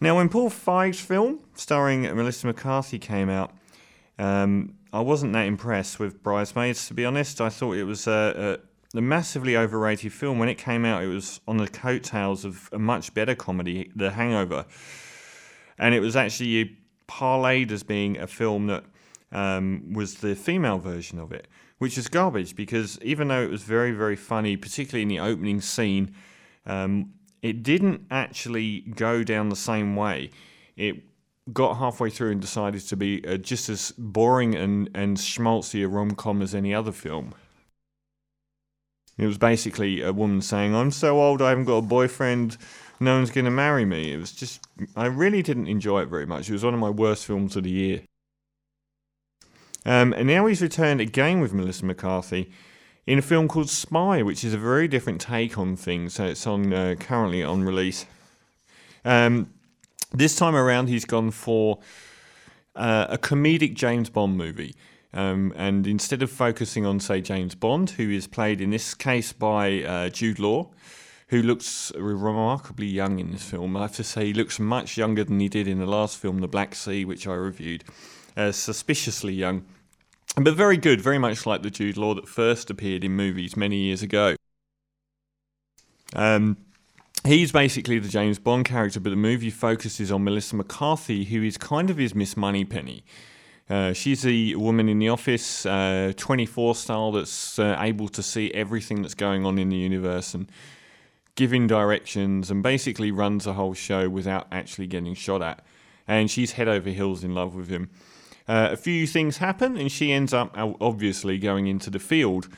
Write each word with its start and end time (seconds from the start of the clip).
Now, 0.00 0.16
when 0.16 0.28
Paul 0.28 0.48
Feig's 0.48 1.00
film 1.00 1.40
starring 1.54 2.02
Melissa 2.02 2.46
McCarthy 2.46 2.98
came 2.98 3.28
out, 3.28 3.52
um, 4.18 4.74
I 4.92 5.00
wasn't 5.00 5.32
that 5.32 5.46
impressed 5.46 5.98
with 5.98 6.22
Bridesmaids, 6.22 6.86
to 6.88 6.94
be 6.94 7.04
honest. 7.04 7.40
I 7.40 7.48
thought 7.48 7.76
it 7.76 7.84
was 7.84 8.06
a, 8.06 8.58
a, 8.94 8.98
a, 8.98 9.00
massively 9.00 9.56
overrated 9.56 10.12
film. 10.12 10.38
When 10.38 10.48
it 10.48 10.56
came 10.56 10.84
out, 10.84 11.02
it 11.02 11.08
was 11.08 11.40
on 11.48 11.56
the 11.56 11.68
coattails 11.68 12.44
of 12.44 12.68
a 12.72 12.78
much 12.78 13.12
better 13.12 13.34
comedy, 13.34 13.90
The 13.96 14.12
Hangover. 14.12 14.66
And 15.78 15.94
it 15.94 16.00
was 16.00 16.14
actually 16.14 16.78
parlayed 17.08 17.72
as 17.72 17.82
being 17.82 18.18
a 18.18 18.26
film 18.26 18.68
that 18.68 18.84
um, 19.32 19.92
was 19.92 20.16
the 20.16 20.36
female 20.36 20.78
version 20.78 21.18
of 21.18 21.32
it, 21.32 21.48
which 21.78 21.98
is 21.98 22.08
garbage 22.08 22.54
because 22.54 22.98
even 23.02 23.28
though 23.28 23.42
it 23.42 23.50
was 23.50 23.62
very, 23.62 23.92
very 23.92 24.16
funny, 24.16 24.56
particularly 24.56 25.02
in 25.02 25.08
the 25.08 25.20
opening 25.20 25.60
scene, 25.60 26.14
um, 26.66 27.12
it 27.42 27.62
didn't 27.62 28.06
actually 28.10 28.80
go 28.80 29.22
down 29.22 29.48
the 29.48 29.56
same 29.56 29.96
way. 29.96 30.30
It 30.76 31.02
got 31.52 31.78
halfway 31.78 32.10
through 32.10 32.32
and 32.32 32.40
decided 32.40 32.82
to 32.82 32.96
be 32.96 33.24
uh, 33.26 33.36
just 33.36 33.68
as 33.68 33.92
boring 33.96 34.54
and, 34.54 34.90
and 34.94 35.16
schmaltzy 35.16 35.84
a 35.84 35.88
rom 35.88 36.14
com 36.14 36.42
as 36.42 36.54
any 36.54 36.74
other 36.74 36.92
film. 36.92 37.34
It 39.16 39.26
was 39.26 39.38
basically 39.38 40.00
a 40.00 40.12
woman 40.12 40.42
saying, 40.42 40.74
I'm 40.74 40.92
so 40.92 41.20
old, 41.20 41.42
I 41.42 41.48
haven't 41.48 41.64
got 41.64 41.78
a 41.78 41.82
boyfriend, 41.82 42.56
no 43.00 43.16
one's 43.16 43.30
going 43.30 43.46
to 43.46 43.50
marry 43.50 43.84
me. 43.84 44.12
It 44.12 44.18
was 44.18 44.32
just, 44.32 44.60
I 44.94 45.06
really 45.06 45.42
didn't 45.42 45.66
enjoy 45.66 46.02
it 46.02 46.08
very 46.08 46.26
much. 46.26 46.48
It 46.48 46.52
was 46.52 46.64
one 46.64 46.74
of 46.74 46.80
my 46.80 46.90
worst 46.90 47.26
films 47.26 47.56
of 47.56 47.64
the 47.64 47.70
year. 47.70 48.02
Um, 49.84 50.12
and 50.12 50.28
now 50.28 50.46
he's 50.46 50.62
returned 50.62 51.00
again 51.00 51.40
with 51.40 51.52
Melissa 51.52 51.84
McCarthy 51.84 52.52
in 53.08 53.18
a 53.18 53.22
film 53.22 53.48
called 53.48 53.70
Spy, 53.70 54.22
which 54.22 54.44
is 54.44 54.52
a 54.52 54.58
very 54.58 54.86
different 54.86 55.18
take 55.18 55.56
on 55.56 55.76
things. 55.76 56.12
So 56.12 56.26
it's 56.26 56.46
on 56.46 56.74
uh, 56.74 56.94
currently 57.00 57.42
on 57.42 57.64
release. 57.64 58.04
Um, 59.02 59.54
this 60.12 60.36
time 60.36 60.54
around, 60.54 60.88
he's 60.88 61.06
gone 61.06 61.30
for 61.30 61.78
uh, 62.76 63.06
a 63.08 63.16
comedic 63.16 63.72
James 63.72 64.10
Bond 64.10 64.36
movie. 64.36 64.74
Um, 65.14 65.54
and 65.56 65.86
instead 65.86 66.20
of 66.20 66.30
focusing 66.30 66.84
on, 66.84 67.00
say, 67.00 67.22
James 67.22 67.54
Bond, 67.54 67.88
who 67.88 68.10
is 68.10 68.26
played 68.26 68.60
in 68.60 68.68
this 68.68 68.92
case 68.92 69.32
by 69.32 69.84
uh, 69.84 70.10
Jude 70.10 70.38
Law, 70.38 70.68
who 71.28 71.40
looks 71.40 71.90
remarkably 71.96 72.88
young 72.88 73.18
in 73.18 73.32
this 73.32 73.48
film. 73.48 73.74
I 73.74 73.82
have 73.82 73.96
to 73.96 74.04
say, 74.04 74.26
he 74.26 74.34
looks 74.34 74.60
much 74.60 74.98
younger 74.98 75.24
than 75.24 75.40
he 75.40 75.48
did 75.48 75.66
in 75.66 75.78
the 75.78 75.86
last 75.86 76.18
film, 76.18 76.40
The 76.40 76.46
Black 76.46 76.74
Sea, 76.74 77.06
which 77.06 77.26
I 77.26 77.32
reviewed. 77.32 77.84
Uh, 78.36 78.52
suspiciously 78.52 79.32
young 79.32 79.64
but 80.44 80.54
very 80.54 80.76
good, 80.76 81.00
very 81.00 81.18
much 81.18 81.46
like 81.46 81.62
the 81.62 81.70
Jude 81.70 81.96
Law 81.96 82.14
that 82.14 82.28
first 82.28 82.70
appeared 82.70 83.04
in 83.04 83.12
movies 83.12 83.56
many 83.56 83.76
years 83.76 84.02
ago. 84.02 84.36
Um, 86.14 86.56
he's 87.24 87.52
basically 87.52 87.98
the 87.98 88.08
James 88.08 88.38
Bond 88.38 88.64
character, 88.64 89.00
but 89.00 89.10
the 89.10 89.16
movie 89.16 89.50
focuses 89.50 90.10
on 90.12 90.24
Melissa 90.24 90.56
McCarthy, 90.56 91.24
who 91.24 91.42
is 91.42 91.56
kind 91.56 91.90
of 91.90 91.96
his 91.96 92.14
Miss 92.14 92.36
Moneypenny. 92.36 93.04
Uh, 93.68 93.92
she's 93.92 94.24
a 94.26 94.54
woman 94.54 94.88
in 94.88 94.98
the 94.98 95.10
office, 95.10 95.66
uh, 95.66 96.12
24 96.16 96.74
style, 96.74 97.12
that's 97.12 97.58
uh, 97.58 97.76
able 97.78 98.08
to 98.08 98.22
see 98.22 98.52
everything 98.54 99.02
that's 99.02 99.14
going 99.14 99.44
on 99.44 99.58
in 99.58 99.68
the 99.68 99.76
universe 99.76 100.32
and 100.32 100.50
giving 101.34 101.66
directions 101.66 102.50
and 102.50 102.62
basically 102.62 103.10
runs 103.10 103.44
the 103.44 103.52
whole 103.52 103.74
show 103.74 104.08
without 104.08 104.46
actually 104.50 104.86
getting 104.86 105.14
shot 105.14 105.42
at. 105.42 105.64
And 106.06 106.30
she's 106.30 106.52
head 106.52 106.66
over 106.66 106.88
heels 106.88 107.22
in 107.22 107.34
love 107.34 107.54
with 107.54 107.68
him. 107.68 107.90
Uh, 108.48 108.70
a 108.72 108.76
few 108.76 109.06
things 109.06 109.36
happen, 109.36 109.76
and 109.76 109.92
she 109.92 110.10
ends 110.10 110.32
up 110.32 110.54
obviously 110.56 111.38
going 111.38 111.66
into 111.66 111.90
the 111.90 111.98
field. 111.98 112.48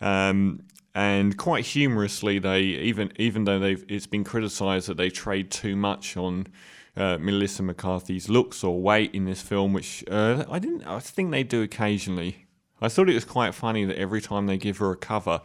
Um, 0.00 0.62
and 0.94 1.36
quite 1.36 1.64
humorously, 1.64 2.38
they 2.38 2.60
even 2.60 3.12
even 3.16 3.44
though 3.44 3.58
they've 3.58 3.84
it's 3.88 4.06
been 4.06 4.24
criticised 4.24 4.88
that 4.88 4.96
they 4.96 5.10
trade 5.10 5.50
too 5.50 5.76
much 5.76 6.16
on 6.16 6.48
uh, 6.96 7.16
Melissa 7.18 7.62
McCarthy's 7.62 8.28
looks 8.28 8.64
or 8.64 8.80
weight 8.80 9.14
in 9.14 9.24
this 9.24 9.40
film, 9.40 9.72
which 9.72 10.04
uh, 10.10 10.44
I 10.50 10.58
didn't. 10.58 10.84
I 10.84 10.98
think 10.98 11.30
they 11.30 11.44
do 11.44 11.62
occasionally. 11.62 12.46
I 12.80 12.88
thought 12.88 13.08
it 13.08 13.14
was 13.14 13.24
quite 13.24 13.54
funny 13.54 13.84
that 13.84 13.96
every 13.96 14.20
time 14.20 14.46
they 14.46 14.56
give 14.56 14.78
her 14.78 14.90
a 14.90 14.96
cover 14.96 15.40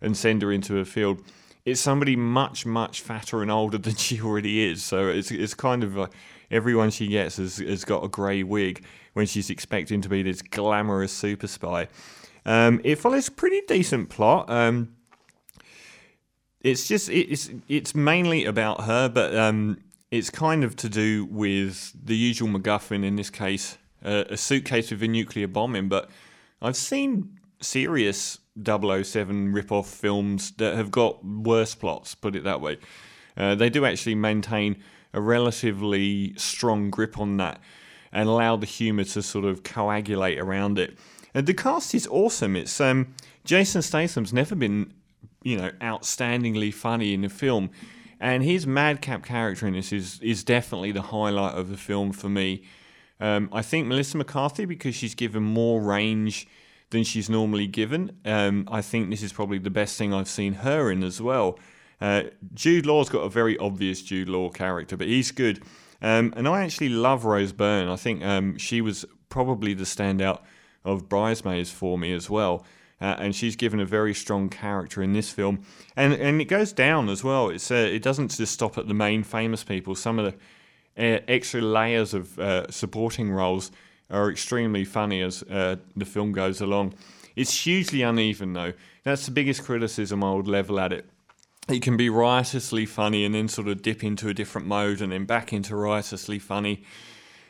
and 0.00 0.16
send 0.16 0.42
her 0.42 0.52
into 0.52 0.78
a 0.78 0.84
field, 0.84 1.22
it's 1.64 1.80
somebody 1.80 2.16
much 2.16 2.64
much 2.66 3.00
fatter 3.00 3.42
and 3.42 3.50
older 3.50 3.78
than 3.78 3.94
she 3.96 4.20
already 4.20 4.64
is. 4.70 4.82
So 4.82 5.08
it's 5.08 5.30
it's 5.30 5.54
kind 5.54 5.84
of 5.84 5.96
like 5.96 6.12
everyone 6.50 6.90
she 6.90 7.08
gets 7.08 7.36
has, 7.36 7.58
has 7.58 7.84
got 7.84 8.04
a 8.04 8.08
grey 8.08 8.42
wig 8.42 8.84
when 9.12 9.26
she's 9.26 9.50
expecting 9.50 10.00
to 10.02 10.08
be 10.08 10.22
this 10.22 10.42
glamorous 10.42 11.12
super 11.12 11.46
spy. 11.46 11.88
Um, 12.46 12.80
it 12.84 12.96
follows 12.96 13.28
a 13.28 13.32
pretty 13.32 13.60
decent 13.66 14.08
plot. 14.08 14.48
Um, 14.50 14.94
it's 16.60 16.86
just 16.88 17.08
it's 17.08 17.50
it's 17.68 17.94
mainly 17.94 18.44
about 18.44 18.82
her, 18.84 19.08
but 19.08 19.34
um, 19.36 19.78
it's 20.10 20.30
kind 20.30 20.64
of 20.64 20.76
to 20.76 20.88
do 20.88 21.26
with 21.26 21.92
the 22.04 22.16
usual 22.16 22.48
MacGuffin 22.48 23.04
in 23.04 23.16
this 23.16 23.30
case, 23.30 23.78
uh, 24.04 24.24
a 24.28 24.36
suitcase 24.36 24.90
with 24.90 25.02
a 25.02 25.08
nuclear 25.08 25.48
bomb 25.48 25.74
in. 25.76 25.88
But 25.88 26.10
I've 26.60 26.76
seen 26.76 27.38
serious 27.60 28.38
007 28.64 29.52
rip-off 29.52 29.88
films 29.88 30.52
that 30.52 30.76
have 30.76 30.90
got 30.90 31.24
worse 31.24 31.74
plots. 31.74 32.14
Put 32.14 32.36
it 32.36 32.44
that 32.44 32.60
way. 32.60 32.78
Uh, 33.36 33.54
they 33.54 33.70
do 33.70 33.84
actually 33.84 34.14
maintain 34.14 34.82
a 35.12 35.20
relatively 35.20 36.34
strong 36.36 36.90
grip 36.90 37.18
on 37.18 37.36
that 37.38 37.60
and 38.12 38.28
allow 38.28 38.56
the 38.56 38.66
humour 38.66 39.04
to 39.04 39.22
sort 39.22 39.44
of 39.44 39.62
coagulate 39.62 40.38
around 40.38 40.78
it. 40.78 40.96
And 41.34 41.46
the 41.46 41.54
cast 41.54 41.94
is 41.94 42.06
awesome. 42.08 42.56
It's 42.56 42.80
um, 42.80 43.14
Jason 43.44 43.82
Statham's 43.82 44.32
never 44.32 44.54
been, 44.54 44.92
you 45.42 45.56
know, 45.56 45.70
outstandingly 45.80 46.74
funny 46.74 47.14
in 47.14 47.24
a 47.24 47.28
film, 47.28 47.70
and 48.18 48.42
his 48.42 48.66
madcap 48.66 49.24
character 49.24 49.66
in 49.66 49.74
this 49.74 49.92
is 49.92 50.20
is 50.20 50.42
definitely 50.42 50.92
the 50.92 51.02
highlight 51.02 51.54
of 51.54 51.70
the 51.70 51.76
film 51.76 52.12
for 52.12 52.28
me. 52.28 52.62
Um, 53.20 53.48
I 53.52 53.62
think 53.62 53.86
Melissa 53.86 54.16
McCarthy 54.16 54.64
because 54.64 54.94
she's 54.94 55.14
given 55.14 55.42
more 55.42 55.80
range 55.80 56.48
than 56.90 57.04
she's 57.04 57.30
normally 57.30 57.66
given. 57.66 58.18
Um, 58.24 58.68
I 58.70 58.82
think 58.82 59.10
this 59.10 59.22
is 59.22 59.32
probably 59.32 59.58
the 59.58 59.70
best 59.70 59.96
thing 59.96 60.12
I've 60.12 60.28
seen 60.28 60.54
her 60.54 60.90
in 60.90 61.02
as 61.02 61.20
well. 61.20 61.58
Uh, 62.00 62.24
Jude 62.54 62.86
Law's 62.86 63.08
got 63.08 63.20
a 63.20 63.28
very 63.28 63.56
obvious 63.58 64.02
Jude 64.02 64.28
Law 64.28 64.50
character, 64.50 64.96
but 64.96 65.06
he's 65.06 65.30
good. 65.30 65.62
Um, 66.02 66.32
and 66.36 66.48
I 66.48 66.62
actually 66.62 66.88
love 66.88 67.24
Rose 67.24 67.52
Byrne. 67.52 67.88
I 67.88 67.96
think 67.96 68.24
um, 68.24 68.56
she 68.58 68.80
was 68.80 69.04
probably 69.28 69.74
the 69.74 69.84
standout 69.84 70.40
of 70.84 71.08
Bridesmaids 71.08 71.70
for 71.70 71.98
me 71.98 72.12
as 72.12 72.30
well. 72.30 72.64
Uh, 73.00 73.16
and 73.18 73.34
she's 73.34 73.56
given 73.56 73.80
a 73.80 73.84
very 73.86 74.12
strong 74.12 74.50
character 74.50 75.02
in 75.02 75.14
this 75.14 75.30
film, 75.30 75.62
and 75.96 76.12
and 76.12 76.38
it 76.38 76.44
goes 76.44 76.70
down 76.70 77.08
as 77.08 77.24
well. 77.24 77.48
It's 77.48 77.70
uh, 77.70 77.74
it 77.74 78.02
doesn't 78.02 78.36
just 78.36 78.52
stop 78.52 78.76
at 78.76 78.88
the 78.88 78.94
main 78.94 79.22
famous 79.22 79.64
people. 79.64 79.94
Some 79.94 80.18
of 80.18 80.34
the 80.34 81.14
uh, 81.16 81.20
extra 81.26 81.62
layers 81.62 82.12
of 82.12 82.38
uh, 82.38 82.70
supporting 82.70 83.30
roles 83.30 83.70
are 84.10 84.30
extremely 84.30 84.84
funny 84.84 85.22
as 85.22 85.42
uh, 85.44 85.76
the 85.96 86.04
film 86.04 86.32
goes 86.32 86.60
along. 86.60 86.94
It's 87.36 87.64
hugely 87.64 88.02
uneven 88.02 88.52
though. 88.52 88.72
That's 89.04 89.26
the 89.26 89.32
biggest 89.32 89.64
criticism 89.64 90.22
I 90.22 90.34
would 90.34 90.48
level 90.48 90.78
at 90.80 90.92
it 90.92 91.08
it 91.70 91.82
can 91.82 91.96
be 91.96 92.08
riotously 92.08 92.86
funny 92.86 93.24
and 93.24 93.34
then 93.34 93.48
sort 93.48 93.68
of 93.68 93.82
dip 93.82 94.02
into 94.02 94.28
a 94.28 94.34
different 94.34 94.66
mode 94.66 95.00
and 95.00 95.12
then 95.12 95.24
back 95.24 95.52
into 95.52 95.76
riotously 95.76 96.38
funny. 96.38 96.82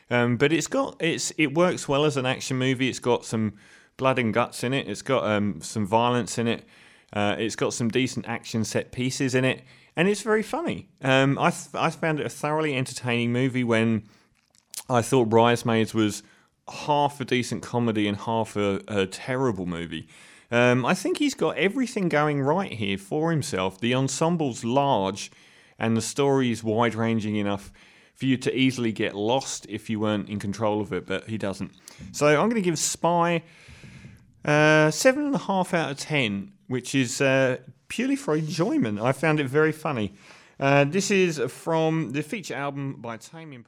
Um, 0.09 0.37
but 0.37 0.51
it's 0.51 0.67
got 0.67 0.97
it's 0.99 1.31
it 1.37 1.53
works 1.53 1.87
well 1.87 2.05
as 2.05 2.17
an 2.17 2.25
action 2.25 2.57
movie. 2.57 2.89
It's 2.89 2.99
got 2.99 3.25
some 3.25 3.53
blood 3.97 4.19
and 4.19 4.33
guts 4.33 4.63
in 4.63 4.73
it. 4.73 4.87
It's 4.87 5.01
got 5.01 5.23
um, 5.23 5.61
some 5.61 5.85
violence 5.85 6.37
in 6.37 6.47
it. 6.47 6.65
Uh, 7.13 7.35
it's 7.37 7.55
got 7.55 7.73
some 7.73 7.89
decent 7.89 8.27
action 8.27 8.63
set 8.63 8.91
pieces 8.91 9.35
in 9.35 9.45
it, 9.45 9.61
and 9.95 10.07
it's 10.07 10.21
very 10.21 10.43
funny. 10.43 10.89
Um, 11.01 11.37
I 11.39 11.49
th- 11.49 11.73
I 11.73 11.89
found 11.89 12.19
it 12.19 12.25
a 12.25 12.29
thoroughly 12.29 12.75
entertaining 12.75 13.31
movie 13.31 13.63
when 13.63 14.03
I 14.89 15.01
thought 15.01 15.29
Bridesmaids 15.29 15.93
was 15.93 16.23
half 16.71 17.21
a 17.21 17.25
decent 17.25 17.63
comedy 17.63 18.07
and 18.07 18.17
half 18.17 18.55
a, 18.55 18.81
a 18.87 19.05
terrible 19.05 19.65
movie. 19.65 20.07
Um, 20.51 20.85
I 20.85 20.93
think 20.93 21.17
he's 21.17 21.33
got 21.33 21.57
everything 21.57 22.09
going 22.09 22.41
right 22.41 22.71
here 22.71 22.97
for 22.97 23.31
himself. 23.31 23.79
The 23.79 23.93
ensemble's 23.93 24.63
large, 24.63 25.31
and 25.79 25.95
the 25.95 26.01
story 26.01 26.51
is 26.51 26.63
wide 26.63 26.93
ranging 26.93 27.37
enough 27.37 27.71
for 28.15 28.25
you 28.25 28.37
to 28.37 28.55
easily 28.55 28.91
get 28.91 29.15
lost 29.15 29.65
if 29.69 29.89
you 29.89 29.99
weren't 29.99 30.29
in 30.29 30.39
control 30.39 30.81
of 30.81 30.91
it, 30.93 31.07
but 31.07 31.27
he 31.27 31.37
doesn't. 31.37 31.71
So 32.11 32.27
I'm 32.27 32.49
going 32.49 32.61
to 32.61 32.61
give 32.61 32.77
Spy 32.77 33.43
uh, 34.43 34.91
seven 34.91 35.25
and 35.25 35.35
a 35.35 35.39
half 35.39 35.73
out 35.73 35.91
of 35.91 35.97
ten, 35.97 36.51
which 36.67 36.93
is 36.93 37.21
uh, 37.21 37.57
purely 37.87 38.15
for 38.15 38.35
enjoyment. 38.35 38.99
I 38.99 39.11
found 39.13 39.39
it 39.39 39.47
very 39.47 39.71
funny. 39.71 40.13
Uh, 40.59 40.83
this 40.83 41.09
is 41.09 41.39
from 41.47 42.11
the 42.11 42.21
feature 42.21 42.55
album 42.55 42.97
by 42.99 43.17
Tame. 43.17 43.65